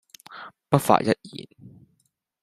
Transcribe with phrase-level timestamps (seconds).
[0.67, 1.47] 不發一言